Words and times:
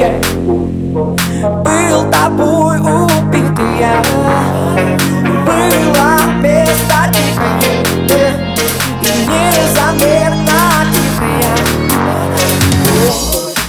yeah. 0.00 0.30
Был 1.64 2.10
тобой 2.10 2.78
убитый 2.78 3.78
я. 3.78 4.02
Было 5.44 6.20
место 6.40 7.12
тихое 7.12 7.84
И 9.02 9.06
незаметно 9.28 10.86
тихое 10.92 11.52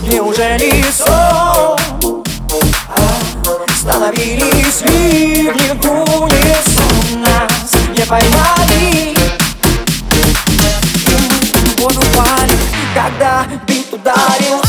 Неужели 0.03 0.85
сон? 0.91 2.23
Становились 3.75 4.81
ливни 4.81 5.69
в 5.81 5.85
унисон. 6.21 7.21
Нас 7.21 7.71
не 7.89 8.05
поймали. 8.05 9.15
Воду 11.77 11.99
упали 11.99 12.55
Когда 12.93 13.45
бит 13.67 13.91
ударил 13.91 14.61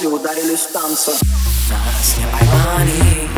И 0.00 0.06
ударили 0.06 0.56
станцию 0.56 1.16
Нас 1.68 2.16
не 2.16 2.24
поймали 2.32 3.28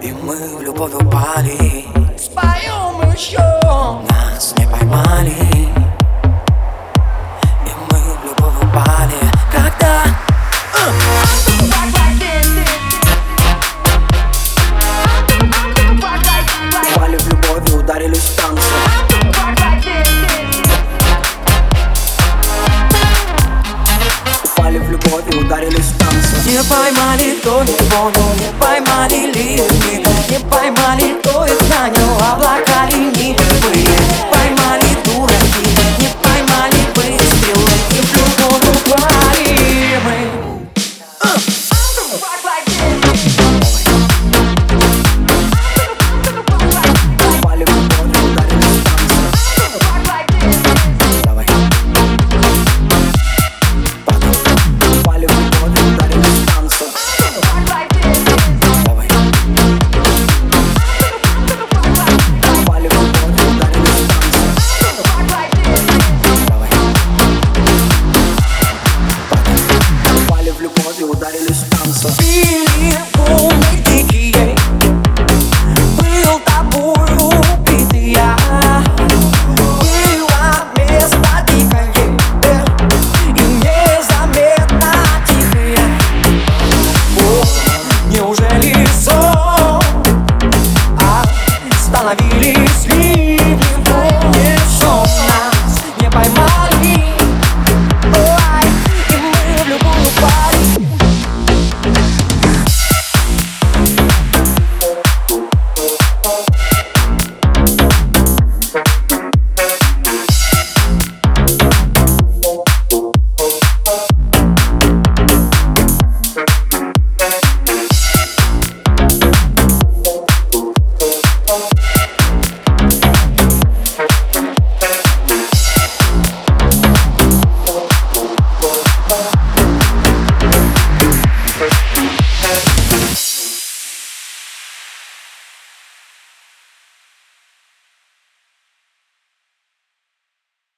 И 0.00 0.12
мы 0.12 0.56
в 0.56 0.62
любовь 0.62 0.94
упали. 0.94 1.84
Споем 2.16 3.12
еще. 3.12 3.38
Нас 4.08 4.54
не 4.56 4.66
поймали 4.66 5.89
поймали, 26.64 27.36
кто 27.40 27.62
не 27.62 27.72
понял 27.72 28.30
Не 28.38 28.60
поймали 28.60 29.32
ливни 29.32 30.04
Не 30.28 30.38
поймали, 30.50 31.14
кто 31.20 31.39